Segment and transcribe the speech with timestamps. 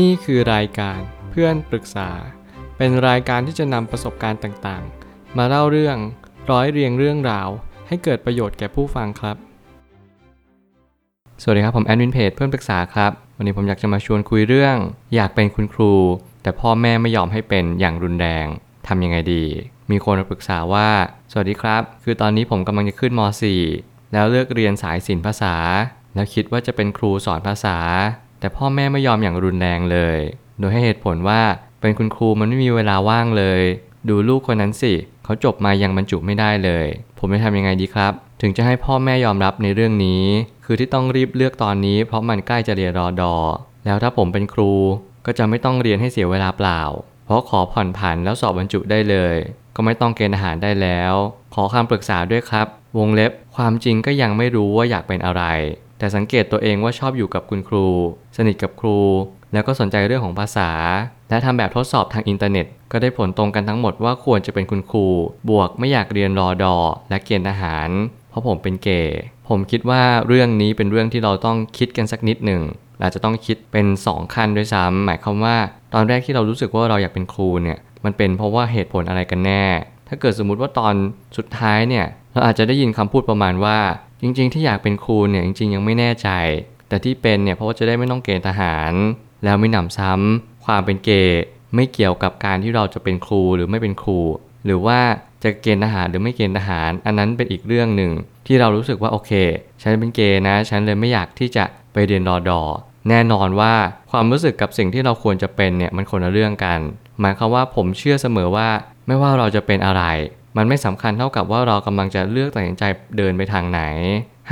[0.00, 2.10] นี่คือรายการเพื่อนปรึกษา
[2.76, 5.96] เป็นรายการที่จะนำประสบการณ์ต่างๆ มาเล่าเรื่อง
[6.50, 7.48] ร้อยเรียงเรื่องราว
[7.88, 9.36] ให้เกิดประโยชน์แก่ผู้ฟังครับ
[11.42, 14.76] สวัสดีครับ ผมแอดมินเพจเพื่อนปรึกษาครับ วันนี้ผมอยากจะมาชวนคุยเรื่อง
[15.14, 15.92] อยากเป็นคุณครู
[16.42, 18.46] แต่พ่อแม่ไม่ยอมให้เป็นอย่างรุนแรง
[18.86, 19.44] ทำยังไงดี
[19.90, 20.88] มีคนมาปรึกษาว่า
[21.32, 23.20] สวัสดีครับ คือตอนนี้ผมกำลังจะขึ้นม
[23.66, 25.54] .4 แล้วเลือกเรียนสายศิลปภาษา
[26.14, 27.78] แล้วคิดว่าจะเป็นครูสอนภาษา
[28.42, 30.18] แต่พ่อแม่ไม่ยอมอย่างรุนแรงเลย
[30.60, 31.42] โดยให้เหตุผลว่า
[31.80, 33.62] เป็นคุณครูมันไม่มีเวลาว่างเลย
[34.08, 34.92] ดูลูกคนนั้นสิ
[35.24, 36.86] เขาจบมายังบรรจุไม่ได้เลย
[37.18, 40.24] ผมจะทำยังไงดีครับ ถึงจะให้พ่อแม่ยอมรับในเรื่องนี้
[40.64, 43.34] คือที่ต้องรีบเลือกตอนนี้ เพราะมันใกล้จะเรียนรอดอ
[43.84, 44.72] แล้วถ้าผมเป็นครู
[45.26, 46.80] ก็จะไม่ต้องเรียนให้เสียเวลาเปล่า
[47.26, 49.36] เพราะขอผ่อนผันแล้วสอบบรรจุได้เลย
[49.76, 51.14] ก็ไม่ต้องเกณฑ์อาหารได้แล้ว
[51.54, 52.66] ขอคำปรึกษาด้วยครับ
[52.98, 55.42] วงเล็บ ความจริงก็ยังไม่รู้ว่าอยากเป็นอะไร
[56.02, 57.86] แต่สังเกตตัวเองว่าชอบอยู่กับคุณครู
[58.36, 58.98] สนิทกับครู
[59.52, 60.70] แล้วก็สนใจเรื่องของภาษา
[61.28, 65.06] และทำแบบทดสอบทางอินเทอร์เน็ต ก็ได้ผลตรงกันทั้งหมดว่าควรจะเป็นคุณครู
[65.50, 66.76] บวกไม่อยากเรียนรอดอ
[67.10, 67.88] และเกณฑ์ทหาร
[68.30, 72.62] เพราะผมเป็นเกย์ผมคิดว่าเรื่องนี้เป็นเรื่องที่เราต้องคิดกันสักนิดหนึ่ง
[73.02, 75.56] อาจจะต้องคิดเป็น 2 ขั้นด้วยซ้ำหมายความว่า
[75.94, 79.64] ตอนแรกที่เรารู้สึกว่าเราอยากเป็นครูเนี่ยมันเป็นเพราะว่าเหตุผลอะไรกันแน่
[80.08, 80.94] ถ้าเกิดสมมุติว่าตอน
[81.36, 83.78] สุดท้ายเนี่ยเราอาจจะได้ยินคำพูดประมาณว่า
[84.22, 86.28] จริงๆ ที่อยากเป็นครูเนี่ยจริงๆ ยังไม่แน่ใจ
[86.88, 88.92] แต่ที่เป็นเนี่ยเพราะว่าจะได้ไม่ต้องเกณฑ์ทหาร
[89.44, 91.42] แล้วไม่หนำซ้ำความเป็นเกย์
[91.74, 94.20] ไม่เกี่ยวกับการที่เราจะเป็นครูหรือไม่เป็นครู
[94.64, 94.98] หรือว่า
[95.42, 98.12] จะเกณฑ์ทหารหรือไม่เกณฑ์ทหาร อันนั้นเป็นอีกเรื่องหนึ่ง
[98.46, 99.32] ที่เรารู้สึกว่าโอเค
[99.82, 102.60] ฉันเป็นเกย์นะ ฉันเลยไม่อยากที่จะไปเรียนรอดอ
[103.08, 103.74] แน่นอนว่า
[104.10, 106.80] ความรู้สึกกับสิ่งที่เราควรจะเป็นเนี่ยมันคนละเรื่องกัน
[107.20, 108.68] หมายความว่าผมเชื่อเสมอว่า
[109.06, 110.02] ไม่ว่าเราจะเป็นอะไร
[110.56, 112.84] มันไม่สำคัญเท่ากับว่าเรากำลังจะเลือกตัดสินใจ
[113.16, 113.80] เดินไปทางไหน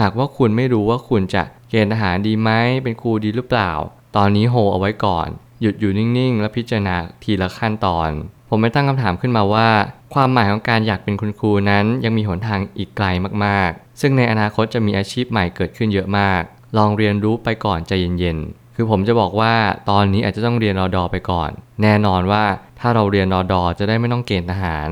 [0.01, 2.51] หากว่าคุณไม่รู้ว่าคุณจะเกณฑ์ทหารดีไหม
[2.83, 3.73] เป็นครูดีหรือเปล่า
[4.17, 5.29] ตอนนี้โฮเอาไว้ก่อน
[5.61, 8.11] หยุดอยู่นิ่งๆ และพิจารณาทีละขั้นตอน
[8.49, 9.69] ผมไม่ตั้งคำถามขึ้นมาว่า
[10.15, 13.07] ความหมายของการอยากเป็นคุณครูนั้นยังมีหนทางอีกไกล
[13.45, 16.43] มากๆ ซึ่งในอนาคตจะมีอาชีพใหม่เกิดขึ้นเยอะมาก
[16.79, 19.55] ลองเรียนรู้ไปก่อนใจเย็นๆคือผมจะบอกว่า
[19.91, 21.51] ตอนนี้อาจจะต้องเรียนรอดอไปก่อน
[21.83, 22.45] แน่นอนว่า
[22.81, 24.91] ถ้าเราเรียนรอดอจะได้ไม่ต้องเกณฑ์ทหาร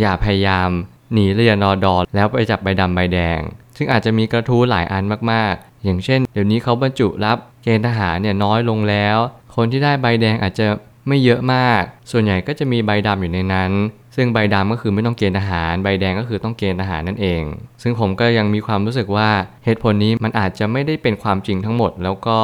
[0.00, 0.68] อย่าพยายาม
[1.12, 3.40] หนีเรียนรอดอแล้วไปจับใบดำใบแดง
[3.76, 9.16] ซึ่งอาจจะมีกระทู้หลายอันมากๆ อย่างเช่น เดี๋ยวนี้เขาบรรจุรับเกณฑ์ทหารเนี่ยน้อยลงแล้ว
[9.56, 10.66] คนที่ได้ใบแดงอาจจะ
[11.08, 13.72] ไม่เยอะมาก ส่วนใหญ่ก็จะมีใบดำอยู่ในนั้น
[14.16, 17.42] ซึ่งใบดำก็คือไม่ต้องเกณฑ์ทหาร ใบแดงก็คือต้องเกณฑ์ทหารนั่นเอง
[17.82, 19.30] ซึ่งผมก็ยังมีความรู้สึกว่า
[19.64, 22.38] เหตุผลนี้มันอาจจะไม่ได้เป็นความจริงทั้งหมด แล้วก็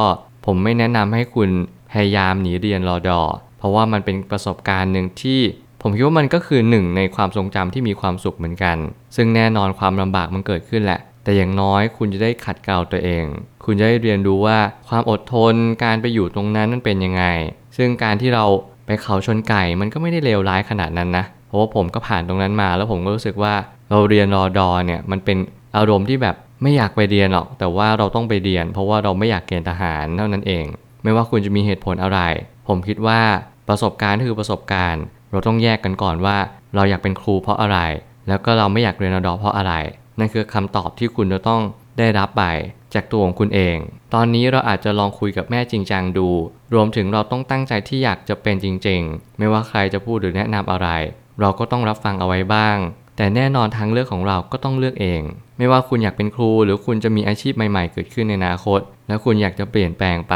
[0.47, 1.51] ผมไม่แนะนำให้คุณ
[1.93, 3.21] พยายามหนีเรียนรอดอ
[3.59, 5.41] เพราะว่ามันเป็นประสบการณ์หนึ่งที่
[5.87, 8.77] ผมคิดว่ามันก็คือหนึ่งในความทรงจำที่มีความสุขเหมือนกัน
[9.17, 13.25] ซึ่งแน่นอนความลำบากมันเกิดขึ้นแหละ แต่อย่างน้อยคุณจะได้ขัดเกลาตัวเอง
[13.65, 14.59] คุณจะได้เรียนรู้ว่า
[14.89, 17.25] ความอดทนการไปอยู่ตรงนั้นมันเป็นยังไง
[17.77, 18.45] ซึ่งการที่เรา
[18.87, 23.55] ไปเขาชนไก่มันก็ไม่ได้เลวร้ายขนาดนั้นนะ เพราะว่าผมก็ผ่านตรงนั้นมา แล้วผมก็รู้สึกว่า
[23.91, 25.39] เราเรียนรอดอเนี่ยมันเป็น
[25.77, 30.65] อารมณ์ที่แบบไม่อยากไปเรียนหรอก แต่ว่าเราต้องไปเรียน เพราะว่าเราไม่อยากเกณฑ์ทหารเท่านั้นเอง
[31.03, 32.21] ไม่ว่าคุณจะมีเหตุผลอะไร
[32.69, 33.21] ผมคิดว่า
[33.69, 36.37] ประสบการณ์คือประสบการณ์ เราต้องแยกกันก่อนว่า
[36.75, 37.79] เราอยากเป็นครูเพราะอะไร
[38.29, 39.73] แล้วก็เราไม่อยากเรียนรดอเพราะอะไร
[40.19, 41.63] นั่นคือคำตอบที่คุณจะต้อง
[41.99, 42.45] ได้รับไป
[42.95, 43.77] จากตัวของคุณเอง
[44.15, 46.29] ตอนนี้เราอาจจะลองคุยกับแม่จริงจังดู
[46.75, 50.89] รวมถึงเราต้องตั้งใจที่อยากจะเป็นจริง ๆ ไม่ว่าใครจะพูดหรือแนะนำอะไร
[51.41, 52.77] เราก็ต้องรับฟังเอาไว้บ้าง
[53.17, 55.23] แต่แน่นอนทางเลือกของเราก็ต้องเลือกเอง
[55.59, 60.35] ไม่ว่าคุณอยากเป็นครู หรือคุณจะมีอาชีพใหม่ ๆ เกิดขึ้นในอนาคต แล้วคุณอยากจะเปลี่ยนแปลงไป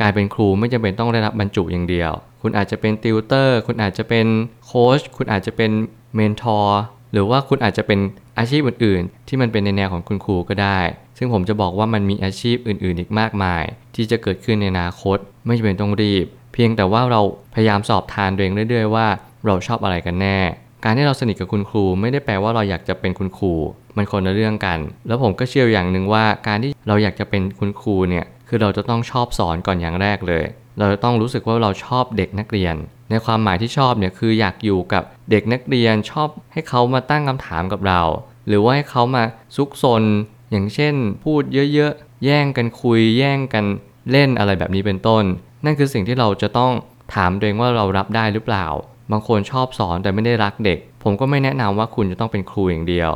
[0.00, 2.12] กลายเป็นครูไม่จำเป็นต้องได้รับบรรจุอย่างเดียว
[2.42, 4.26] คุณอาจจะเป็นติวเตอร์ คุณอาจจะเป็น
[4.66, 5.70] โค้ช คุณอาจจะเป็น
[6.14, 8.00] เมนทอร์ หรือว่าคุณอาจจะเป็น
[8.38, 10.80] อาชีพอื่นๆ ที่มันเป็นในแนวของคุณครูก็ได้
[11.18, 13.64] ซึ่งผมจะบอกว่ามันมีอาชีพอื่นๆ อีกมากมาย
[13.94, 17.20] ที่จะเกิดขึ้นในอนาคต ไม่จำเป็นต้องรีบ เพียงแต่ว่าเรา
[17.54, 19.06] พยายามสอบทานตัวเองเรื่อยๆ ว่า
[19.46, 20.38] เราชอบอะไรกันแน่
[20.84, 23.52] การที่เราสนิทกับคุณครู ไม่ได้แปลว่าเราอยากจะเป็นคุณครู
[23.96, 30.44] มันคนละเรื่องกัน แล้วผมก็เชื่ออย่างหนึ่งว่าการที่เราอยากจะเป็นคุณครูเนี่ย คือเราจะต้องชอบสอนก่อนอย่างแรกเลย
[30.78, 32.74] เราจะต้องรู้สึกว่าเราชอบเด็กนักเรียน
[33.10, 38.02] ในความหมายที่ชอบเนี่ยคืออยากอยู่กับเด็กนักเรียนชอบให้เขามาตั้งคำถามกับเรา
[38.48, 39.22] หรือว่าให้เขามา
[39.56, 40.02] ซุกซน
[40.50, 40.94] อย่างเช่น
[41.24, 41.42] พูด
[41.74, 43.64] เยอะๆ แย่งกันคุย แย่งกัน
[44.10, 45.24] เล่นอะไรแบบนี้เป็นต้น
[45.64, 46.72] นั่นคือสิ่งที่เราจะต้อง
[47.14, 48.66] ถามตัวเองว่าเรารับได้หรือเปล่า
[49.12, 53.10] บางคนชอบสอนแต่ไม่ได้รักเด็ก ผมก็ไม่แนะนำว่าคุณจะต้องเป็นครูอย่างเดียว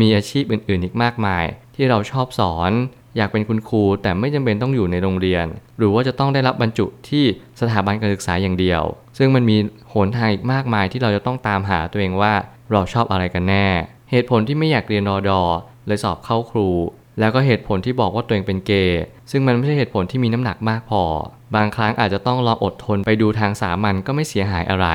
[0.00, 1.44] มีอาชีพอื่นๆอีกมากมาย
[1.74, 2.72] ที่เราชอบสอน
[3.16, 5.46] อยากเป็นคุณครู แต่ไม่จำเป็นต้องอยู่ในโรงเรียน
[5.78, 7.24] หรือว่าจะต้องได้รับบรรจุที่
[7.60, 8.82] สถาบันการศึกษาอย่างเดียว
[9.18, 9.56] ซึ่งมันมี
[9.92, 12.32] หนทางอีกมากมายที่เราจะต้องตามหาตัวเองว่า
[12.72, 13.66] เราชอบอะไรกันแน่
[14.10, 15.40] เหตุผลที่ไม่อยากเรียนรอดอ
[15.86, 16.68] เลยสอบเข้าครู
[17.20, 21.02] แล้วก็เหตุผลที่บอกว่าตัวเองเป็นเกย์ซึ่งมันไม่ใช่เหตุผลที่มีน้ำหนักมากพอ
[21.56, 24.88] บางครั้งอาจจะต้องรออดทนไปดูทางสามัญก็ไม่เสียหายอะไร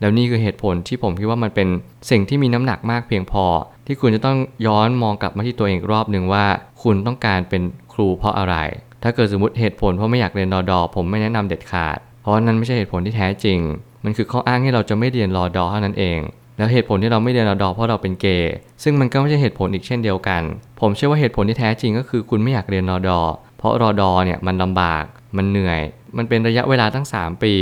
[0.00, 1.68] แล้วนี่คือเหตุผลที่ผมคิดว่ามันเป็น
[2.10, 3.44] สิ่งที่มีน้ำหนักมากเพียงพอ
[3.90, 6.44] ที่คุณจะต้องย้อนมองกลับมาที่ตัวเองรอบหนึ่งว่า
[6.82, 7.62] คุณต้องการเป็น
[7.92, 8.56] ครูเพราะอะไร
[9.02, 13.58] ถ้าเกิดสมมติเหตุผลเพราะไม่อยากเรียนรอดอผมไม่แนะนำเด็ดขาด เพราะนั้นไม่ใช่เหตุผลที่แท้จริง
[14.04, 16.18] มันคือข้ออ้างให้เราจะไม่เรียนรอดอเท่านั้นเอง
[16.56, 20.42] แล้วเหตุผลที่เราไม่เรียนรอดอเพราะเราเป็นเกย์ซึ่งมันก็ไม่ใช่เหตุผลอีกเช่นเดียวกัน
[20.80, 23.20] ผมเชื่อว่าเหตุผลที่แท้จริงก็คือคุณไม่อยากเรียนรอดอ
[23.58, 25.04] เพราะรอดอเนี่ยมันลำบาก
[25.36, 25.80] มันเหนื่อย
[26.16, 27.54] มันเป็นระยะเวลาตั้ง 3 ปี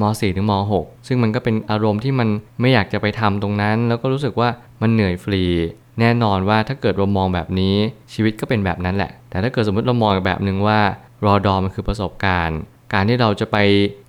[0.00, 2.28] ม .4 ถึงม .6 ซึ่งมันก็เป็นอารมณ์ที่มัน
[2.60, 4.48] ไม่อยากจะไปทำตรงนั้น แล้วก็รู้สึกว่า
[4.82, 5.42] มันเหนื่อยฟรี
[6.00, 7.76] แน่นอนว่าถ้าเกิดเรามองแบบนี้
[8.12, 10.80] ชีวิตก็เป็นแบบนั้นแหละ แต่ถ้าเกิดสมมติเรามองแบบหนึ่งว่า
[11.26, 12.58] รอดอมันคือประสบการณ์
[12.92, 13.56] การที่เราจะไป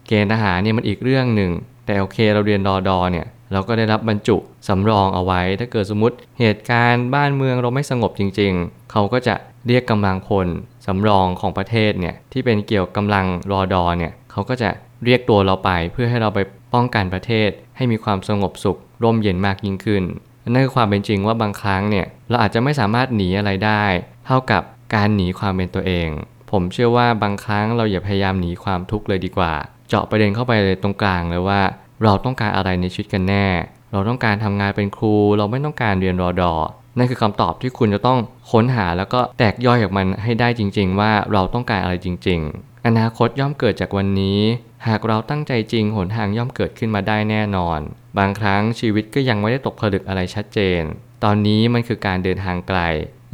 [0.07, 1.51] เกณฑ์ทหารเนี่ยมันอีกเรื่องหนึ่ง
[1.85, 4.38] แต่โอเคเราเรียนรอดอเนี่ยเราก็ได้รับบรรจุ
[4.68, 9.35] สำรองเอาไว้ ถ้าเกิดสมมติเหตุการณ์บ้านเมืองเราไม่สงบจริง ๆ เขาก็จะ
[9.68, 10.47] เรียกกำลังพล
[10.85, 14.69] สำรองของประเทศเนี่ยที่เป็นเกี่ยวกำลังรอดอเนี่ยเขาก็จะ
[15.06, 16.40] เรียกตัวเราไปเพื่อให้เราไป
[16.74, 20.04] ป้องกันประเทศ ให้มีความสงบสุข ร่มเย็นมากยิ่งขึ้น
[20.50, 23.84] นั่นคือความเป็นจริงว่าบางครั้งเนี่ยเราอาจจะไม่สามารถหนีอะไรได้
[24.26, 24.64] เท่ากับ
[24.96, 26.10] การหนีความเป็นตัวเอง
[26.52, 29.54] ผมเชื่อว่าบางครั้งเราอย่าพยายามหนีความทุกข์เลยดีกว่า
[29.90, 31.62] เจาะประเด็นเข้าไปเลยตรงกลางเลยว่า
[32.04, 33.48] เราต้องการอะไรในชีวิตกันแน่
[33.92, 36.54] เราต้องการทำงานเป็นครู เราไม่ต้องการเรียนรอดอ
[36.98, 38.20] นั่นคือคำตอบที่คุณจะต้อง
[38.52, 44.39] ค้นหาแล้วก็แตกย่อยออกมันให้ได้จริง ๆ ว่าเราต้องการอะไรจริง ๆ อนาคตย่อมเกิดจากวันนี้
[44.88, 47.80] หากเราตั้งใจจริงหนทางย่อมเกิดขึ้นมาได้แน่นอน
[48.18, 50.81] บางครั้งชีวิตก็ยังไม่ได้ตกผลึกอะไรชัดเจน
[51.24, 52.80] ตอนนี้มันคือการเดินทางไกล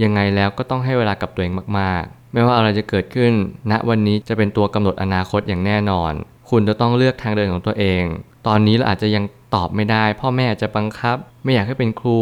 [0.03, 3.33] ยังไงแล้วก็ต้องให้เวลากับตัวเองมากๆ ไม่ว่าอะไรจะเกิดขึ้น
[3.71, 6.13] ณวันนี้จะเป็นตัวกำหนดอนาคตอย่างแน่นอน
[6.49, 8.03] คุณจะต้องเลือกทางเดินของตัวเอง
[8.47, 9.23] ตอนนี้เราอาจจะยัง
[9.55, 12.19] ตอบไม่ได้ พ่อแม่อาจจะบังคับ ไม่อยากให้เป็นครู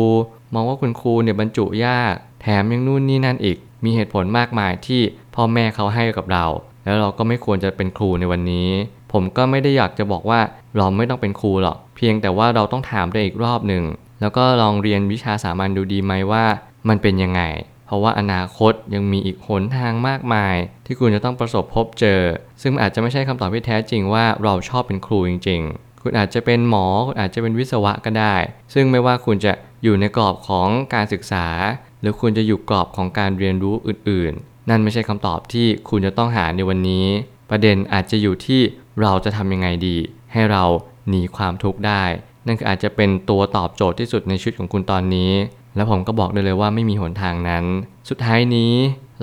[0.53, 5.01] มองว่าคุณครูเนี่ยบรรจุยาก แถมยังนู่นนี่นั่นอีก มีเหตุผลมากมายที่
[5.35, 6.45] พ่อแม่เขาให้กับเรา
[6.88, 8.69] แล้วเราก็ไม่ควรจะเป็นครูในวันนี้
[9.12, 10.39] ผมก็ไม่ได้อยากจะบอกว่า
[10.78, 13.84] เราไม่ต้องเป็นครูหรอก เพียงแต่ว่าเราต้องถามตัวอีกรอบหนึ่ง
[14.22, 16.45] แล้วก็ลองเรียนวิชาสามัญดูดีไหมว่า
[16.89, 17.42] มันเป็นยังไง
[17.86, 20.56] เพราะว่าอนาคตยังมีอีกหนทางมากมาย
[20.86, 22.22] ที่คุณจะต้องประสบพบเจอ
[22.62, 28.36] ซึ่งอาจจะไม่ใช่คำตอบที่แท้จริงว่าเราชอบเป็นครูจริง ๆ คุณอาจจะเป็นหมอ คุณอาจจะเป็นวิศวะก็ได้
[28.74, 29.51] ซึ่งไม่ว่าคุณจะ
[29.84, 31.48] อยู่ในกรอบของการศึกษา
[32.01, 37.06] หรือคุณจะอยู่กรอบของการเรียนรู้อื่นๆ นั่นไม่ใช่คำตอบที่คุณจะต้องหาในวันนี้
[37.50, 38.62] ประเด็นอาจจะอยู่ที่
[39.02, 39.98] เราจะทำยังไงดี
[40.34, 40.64] ให้เรา
[41.10, 42.04] หนีความทุกข์ได้
[42.48, 45.31] นั่นคืออาจจะเป็นตัวตอบโจทย์ที่สุดในชีวิตของคุณตอนนี้
[45.77, 47.65] แล้วผมก็บอกได้เลยว่าไม่มีหนทางนั้น
[48.09, 48.74] สุดท้ายนี้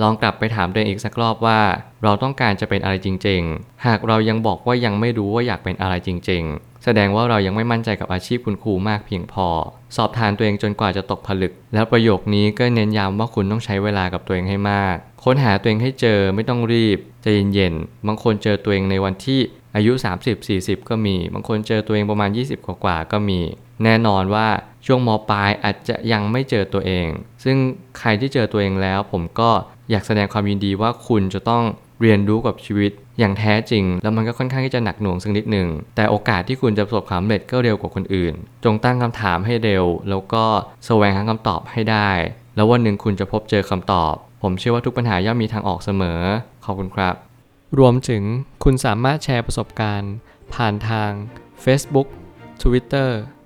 [0.01, 1.59] ลองกลับไปถามตัวเองอีกสักรอบว่า
[2.03, 9.47] เราต้องการจะเป็นอะไรจริง ๆ หากเรายังบอกว่ายังไม่รู้ว่าอยากเป็นอะไรจริง ๆ แสดงว่าเรายังไม่มั่นใจกับอาชีพคุณครูมากเพียงพอ
[9.95, 19.39] สอบทานตัวเองจนกว่าจะตกผลึก แล้วประโยคนี้ก็เน้นย้ำว่าคุณต้องใช้เวลากับตัวเองให้มาก ค้นหาตัวเองให้เจอไม่ต้องรีบใจเย็นๆบางคนเจอตัวเองในวันที่
[19.75, 19.93] อายุ
[20.41, 23.39] 30-40 ก็มี บางคนเจอตัวเองประมาณ 20 กว่าๆก็มี
[23.83, 24.47] แน่นอนว่า
[24.85, 27.07] ช่วงมปลายอาจจะยังไม่เจอตัวเอง
[27.43, 27.57] ซึ่ง
[27.99, 29.49] ใครที่เจอตัวเองแล้ว ผมก็
[29.91, 31.63] อยากแสดงความยินดีว่าคุณจะต้อง
[32.01, 38.33] เรียนรู้กับชีวิตอย่างแท้จริง แล้วมันก็ค่อนข้างที่จะหนักหน่วงสักนิดหนึ่ง แต่โอกาสที่คุณจะประสบความสำเร็จก็เร็วกว่าคนอื่น
[38.63, 40.43] จงตั้งคำถามให้เร็ว แล้วก็
[40.85, 42.09] แสวงหาคำตอบให้ได้
[42.55, 46.21] แล้ววันหนึ่งคุณจะพบเจอคำตอบ ผมเชื่อว่าทุกปัญหาย่อมมีทางออกเสมอ
[46.65, 47.15] ขอบคุณครับ
[47.79, 48.23] รวมถึง
[48.63, 50.13] คุณสามารถแชร์ประสบการณ์
[50.53, 51.11] ผ่านทาง
[51.63, 52.07] Facebook
[52.61, 53.09] Twitter